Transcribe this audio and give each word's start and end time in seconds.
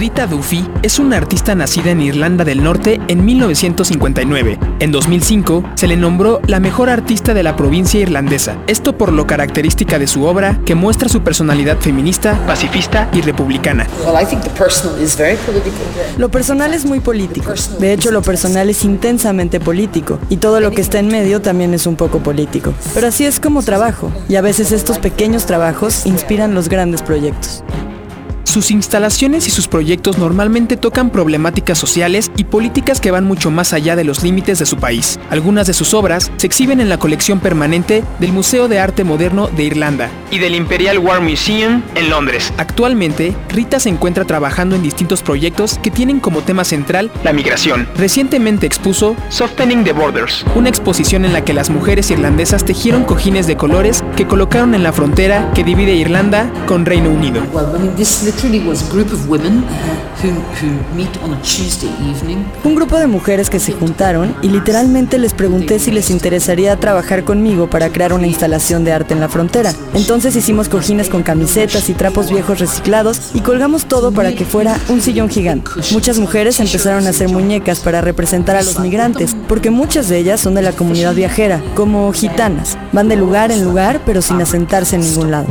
Rita 0.00 0.26
Duffy 0.26 0.66
es 0.82 0.98
una 0.98 1.18
artista 1.18 1.54
nacida 1.54 1.90
en 1.90 2.00
Irlanda 2.00 2.42
del 2.42 2.62
Norte 2.62 2.98
en 3.08 3.22
1959. 3.22 4.58
En 4.78 4.92
2005 4.92 5.62
se 5.74 5.86
le 5.88 5.98
nombró 5.98 6.40
la 6.46 6.58
mejor 6.58 6.88
artista 6.88 7.34
de 7.34 7.42
la 7.42 7.54
provincia 7.54 8.00
irlandesa. 8.00 8.56
Esto 8.66 8.96
por 8.96 9.12
lo 9.12 9.26
característica 9.26 9.98
de 9.98 10.06
su 10.06 10.24
obra 10.24 10.58
que 10.64 10.74
muestra 10.74 11.10
su 11.10 11.20
personalidad 11.20 11.76
feminista, 11.80 12.42
pacifista 12.46 13.10
y 13.12 13.20
republicana. 13.20 13.86
Lo 16.16 16.30
personal 16.30 16.72
es 16.72 16.86
muy 16.86 17.00
político. 17.00 17.52
De 17.78 17.92
hecho, 17.92 18.10
lo 18.10 18.22
personal 18.22 18.70
es 18.70 18.86
intensamente 18.86 19.60
político 19.60 20.18
y 20.30 20.38
todo 20.38 20.60
lo 20.60 20.70
que 20.70 20.80
está 20.80 20.98
en 20.98 21.08
medio 21.08 21.42
también 21.42 21.74
es 21.74 21.86
un 21.86 21.96
poco 21.96 22.20
político. 22.20 22.72
Pero 22.94 23.08
así 23.08 23.26
es 23.26 23.38
como 23.38 23.62
trabajo 23.62 24.10
y 24.30 24.36
a 24.36 24.40
veces 24.40 24.72
estos 24.72 24.98
pequeños 24.98 25.44
trabajos 25.44 26.06
inspiran 26.06 26.54
los 26.54 26.70
grandes 26.70 27.02
proyectos. 27.02 27.62
Sus 28.50 28.72
instalaciones 28.72 29.46
y 29.46 29.52
sus 29.52 29.68
proyectos 29.68 30.18
normalmente 30.18 30.76
tocan 30.76 31.10
problemáticas 31.10 31.78
sociales 31.78 32.32
y 32.36 32.42
políticas 32.42 33.00
que 33.00 33.12
van 33.12 33.24
mucho 33.24 33.52
más 33.52 33.72
allá 33.72 33.94
de 33.94 34.02
los 34.02 34.24
límites 34.24 34.58
de 34.58 34.66
su 34.66 34.76
país. 34.76 35.20
Algunas 35.30 35.68
de 35.68 35.72
sus 35.72 35.94
obras 35.94 36.32
se 36.36 36.48
exhiben 36.48 36.80
en 36.80 36.88
la 36.88 36.98
colección 36.98 37.38
permanente 37.38 38.02
del 38.18 38.32
Museo 38.32 38.66
de 38.66 38.80
Arte 38.80 39.04
Moderno 39.04 39.46
de 39.46 39.62
Irlanda 39.62 40.10
y 40.32 40.40
del 40.40 40.56
Imperial 40.56 40.98
War 40.98 41.20
Museum 41.20 41.84
en 41.94 42.10
Londres. 42.10 42.52
Actualmente, 42.56 43.36
Rita 43.50 43.78
se 43.78 43.88
encuentra 43.88 44.24
trabajando 44.24 44.74
en 44.74 44.82
distintos 44.82 45.22
proyectos 45.22 45.78
que 45.80 45.92
tienen 45.92 46.18
como 46.18 46.40
tema 46.40 46.64
central 46.64 47.12
la 47.22 47.32
migración. 47.32 47.88
Recientemente 47.96 48.66
expuso 48.66 49.14
Softening 49.28 49.84
the 49.84 49.92
Borders, 49.92 50.44
una 50.56 50.70
exposición 50.70 51.24
en 51.24 51.32
la 51.32 51.44
que 51.44 51.54
las 51.54 51.70
mujeres 51.70 52.10
irlandesas 52.10 52.64
tejieron 52.64 53.04
cojines 53.04 53.46
de 53.46 53.56
colores 53.56 54.02
que 54.16 54.26
colocaron 54.26 54.74
en 54.74 54.82
la 54.82 54.92
frontera 54.92 55.52
que 55.54 55.62
divide 55.62 55.94
Irlanda 55.94 56.52
con 56.66 56.84
Reino 56.84 57.10
Unido. 57.10 57.44
Un 62.64 62.74
grupo 62.74 62.96
de 62.96 63.06
mujeres 63.06 63.50
que 63.50 63.60
se 63.60 63.72
juntaron 63.72 64.34
y 64.40 64.48
literalmente 64.48 65.18
les 65.18 65.34
pregunté 65.34 65.78
si 65.78 65.90
les 65.90 66.08
interesaría 66.08 66.74
trabajar 66.76 67.24
conmigo 67.24 67.68
para 67.68 67.90
crear 67.90 68.14
una 68.14 68.26
instalación 68.26 68.82
de 68.82 68.92
arte 68.92 69.12
en 69.12 69.20
la 69.20 69.28
frontera. 69.28 69.74
Entonces 69.92 70.36
hicimos 70.36 70.70
cojines 70.70 71.10
con 71.10 71.22
camisetas 71.22 71.90
y 71.90 71.92
trapos 71.92 72.30
viejos 72.30 72.60
reciclados 72.60 73.30
y 73.34 73.40
colgamos 73.40 73.84
todo 73.84 74.10
para 74.10 74.32
que 74.32 74.46
fuera 74.46 74.78
un 74.88 75.02
sillón 75.02 75.28
gigante. 75.28 75.72
Muchas 75.92 76.18
mujeres 76.18 76.60
empezaron 76.60 77.06
a 77.06 77.10
hacer 77.10 77.28
muñecas 77.28 77.80
para 77.80 78.00
representar 78.00 78.56
a 78.56 78.62
los 78.62 78.78
migrantes, 78.80 79.36
porque 79.48 79.70
muchas 79.70 80.08
de 80.08 80.16
ellas 80.16 80.40
son 80.40 80.54
de 80.54 80.62
la 80.62 80.72
comunidad 80.72 81.14
viajera, 81.14 81.62
como 81.74 82.10
gitanas. 82.14 82.78
Van 82.92 83.08
de 83.08 83.16
lugar 83.16 83.52
en 83.52 83.64
lugar 83.64 84.00
pero 84.06 84.22
sin 84.22 84.40
asentarse 84.40 84.96
en 84.96 85.02
ningún 85.02 85.30
lado. 85.30 85.46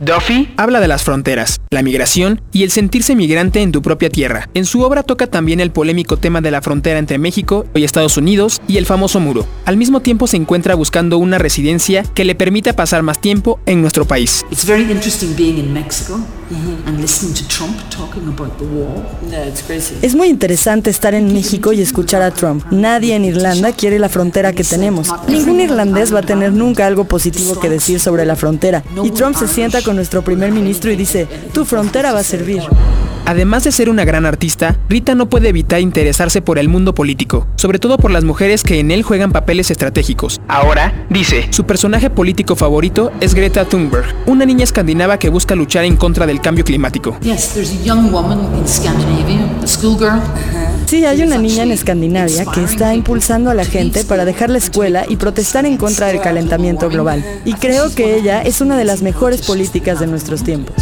Duffy 0.00 0.52
habla 0.56 0.80
de 0.80 0.88
las 0.88 1.04
fronteras, 1.04 1.60
la 1.70 1.82
migración 1.82 2.40
y 2.52 2.64
el 2.64 2.72
sentirse 2.72 3.14
migrante 3.14 3.62
en 3.62 3.70
tu 3.70 3.80
propia 3.80 4.10
tierra. 4.10 4.48
En 4.54 4.64
su 4.64 4.80
obra 4.80 5.04
toca 5.04 5.28
también 5.28 5.60
el 5.60 5.70
polémico 5.70 6.16
tema 6.16 6.40
de 6.40 6.50
la 6.50 6.62
frontera 6.62 6.98
entre 6.98 7.18
México 7.18 7.64
y 7.74 7.84
Estados 7.84 8.16
Unidos 8.16 8.60
y 8.66 8.76
el 8.76 8.86
famoso 8.86 9.20
muro. 9.20 9.46
Al 9.64 9.76
mismo 9.76 10.00
tiempo 10.00 10.26
se 10.26 10.36
encuentra 10.36 10.74
buscando 10.74 11.18
una 11.18 11.38
residencia 11.38 12.02
que 12.14 12.24
le 12.24 12.34
permita 12.34 12.74
pasar 12.74 13.02
más 13.02 13.20
tiempo 13.20 13.60
en 13.66 13.82
nuestro 13.82 14.04
país. 14.04 14.44
Es 20.02 20.14
muy 20.14 20.28
interesante 20.28 20.90
estar 20.90 21.14
en 21.14 21.32
México 21.32 21.72
y 21.72 21.80
escuchar 21.80 22.22
a 22.22 22.30
Trump. 22.32 22.64
Nadie 22.70 23.14
en 23.14 23.24
Irlanda 23.24 23.72
quiere 23.72 23.98
la 23.98 24.08
frontera 24.08 24.52
que 24.52 24.64
tenemos. 24.64 25.08
Ningún 25.28 25.60
irlandés 25.60 26.12
va 26.14 26.18
a 26.18 26.22
tener 26.22 26.52
nunca 26.52 26.86
algo 26.86 27.04
positivo 27.04 27.58
que 27.60 27.68
decir 27.68 28.00
sobre 28.00 28.26
la 28.26 28.36
frontera. 28.36 28.82
Y 29.02 29.10
Trump 29.10 29.36
se 29.36 29.48
sienta 29.48 29.83
con 29.84 29.96
nuestro 29.96 30.22
primer 30.22 30.50
ministro 30.50 30.90
y 30.90 30.96
dice, 30.96 31.28
tu 31.52 31.64
frontera 31.64 32.12
va 32.12 32.20
a 32.20 32.24
servir. 32.24 32.62
Además 33.26 33.64
de 33.64 33.72
ser 33.72 33.88
una 33.88 34.04
gran 34.04 34.26
artista, 34.26 34.76
Rita 34.88 35.14
no 35.14 35.30
puede 35.30 35.48
evitar 35.48 35.80
interesarse 35.80 36.42
por 36.42 36.58
el 36.58 36.68
mundo 36.68 36.94
político, 36.94 37.46
sobre 37.56 37.78
todo 37.78 37.96
por 37.96 38.10
las 38.10 38.24
mujeres 38.24 38.62
que 38.62 38.80
en 38.80 38.90
él 38.90 39.02
juegan 39.02 39.32
papeles 39.32 39.70
estratégicos. 39.70 40.40
Ahora, 40.46 41.06
dice, 41.08 41.46
su 41.50 41.64
personaje 41.64 42.10
político 42.10 42.54
favorito 42.54 43.12
es 43.20 43.34
Greta 43.34 43.64
Thunberg, 43.64 44.04
una 44.26 44.44
niña 44.44 44.64
escandinava 44.64 45.18
que 45.18 45.30
busca 45.30 45.54
luchar 45.54 45.84
en 45.84 45.96
contra 45.96 46.26
del 46.26 46.40
cambio 46.40 46.64
climático. 46.64 47.16
Sí, 50.94 51.04
hay 51.04 51.22
una 51.22 51.38
niña 51.38 51.64
en 51.64 51.72
Escandinavia 51.72 52.44
que 52.44 52.62
está 52.62 52.94
impulsando 52.94 53.50
a 53.50 53.54
la 53.54 53.64
gente 53.64 54.04
para 54.04 54.24
dejar 54.24 54.48
la 54.48 54.58
escuela 54.58 55.04
y 55.08 55.16
protestar 55.16 55.66
en 55.66 55.76
contra 55.76 56.06
del 56.06 56.20
calentamiento 56.20 56.88
global. 56.88 57.24
Y 57.44 57.54
creo 57.54 57.92
que 57.92 58.14
ella 58.14 58.42
es 58.42 58.60
una 58.60 58.76
de 58.78 58.84
las 58.84 59.02
mejores 59.02 59.42
políticas 59.42 59.98
de 59.98 60.06
nuestros 60.06 60.44
tiempos. 60.44 60.76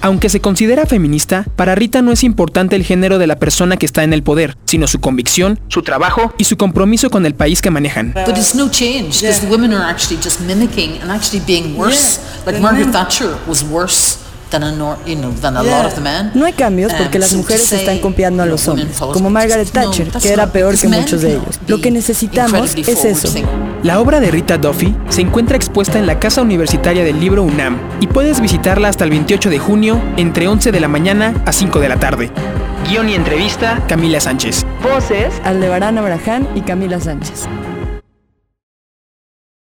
Aunque 0.00 0.30
se 0.30 0.40
considera 0.40 0.86
feminista, 0.86 1.44
para 1.54 1.74
Rita 1.74 2.00
no 2.00 2.12
es 2.12 2.24
importante 2.24 2.76
el 2.76 2.82
género 2.82 3.18
de 3.18 3.26
la 3.26 3.36
persona 3.36 3.76
que 3.76 3.84
está 3.84 4.04
en 4.04 4.14
el 4.14 4.22
poder, 4.22 4.56
sino 4.64 4.86
su 4.86 5.00
convicción, 5.00 5.60
su 5.68 5.82
trabajo 5.82 6.32
y 6.38 6.44
su 6.44 6.56
compromiso 6.56 7.10
con 7.10 7.26
el 7.26 7.34
país 7.34 7.60
que 7.60 7.70
manejan. 7.70 8.14
But 8.14 8.38
it's 8.38 8.54
no 16.34 16.44
hay 16.46 16.52
cambios 16.52 16.92
porque 16.94 17.18
las 17.18 17.34
mujeres 17.34 17.70
están 17.72 17.98
copiando 17.98 18.42
a 18.42 18.46
los 18.46 18.66
hombres, 18.68 18.98
como 18.98 19.30
Margaret 19.30 19.70
Thatcher, 19.70 20.08
que 20.08 20.32
era 20.32 20.50
peor 20.52 20.78
que 20.78 20.88
muchos 20.88 21.22
de 21.22 21.32
ellos. 21.32 21.60
Lo 21.66 21.80
que 21.80 21.90
necesitamos 21.90 22.74
es 22.74 23.04
eso. 23.04 23.28
La 23.82 24.00
obra 24.00 24.20
de 24.20 24.30
Rita 24.30 24.58
Duffy 24.58 24.94
se 25.08 25.20
encuentra 25.20 25.56
expuesta 25.56 25.98
en 25.98 26.06
la 26.06 26.18
Casa 26.18 26.42
Universitaria 26.42 27.04
del 27.04 27.20
Libro 27.20 27.42
UNAM 27.44 27.78
y 28.00 28.06
puedes 28.06 28.40
visitarla 28.40 28.88
hasta 28.88 29.04
el 29.04 29.10
28 29.10 29.50
de 29.50 29.58
junio 29.58 30.00
entre 30.16 30.48
11 30.48 30.72
de 30.72 30.80
la 30.80 30.88
mañana 30.88 31.34
a 31.46 31.52
5 31.52 31.78
de 31.78 31.88
la 31.88 31.96
tarde. 31.96 32.30
Guión 32.88 33.08
y 33.08 33.14
entrevista 33.14 33.82
Camila 33.86 34.20
Sánchez. 34.20 34.64
Voces, 34.82 35.34
Aldebarán 35.44 35.98
Abraham 35.98 36.46
y 36.54 36.62
Camila 36.62 37.00
Sánchez. 37.00 37.46